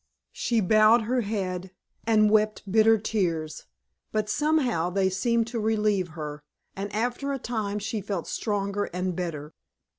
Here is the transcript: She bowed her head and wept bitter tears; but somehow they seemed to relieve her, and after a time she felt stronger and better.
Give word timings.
She 0.31 0.61
bowed 0.61 1.01
her 1.03 1.21
head 1.21 1.69
and 2.07 2.31
wept 2.31 2.63
bitter 2.71 2.97
tears; 2.97 3.67
but 4.11 4.31
somehow 4.31 4.89
they 4.89 5.11
seemed 5.11 5.45
to 5.49 5.59
relieve 5.59 6.07
her, 6.17 6.41
and 6.75 6.91
after 6.91 7.31
a 7.33 7.37
time 7.37 7.77
she 7.77 8.01
felt 8.01 8.25
stronger 8.25 8.85
and 8.85 9.15
better. 9.15 9.53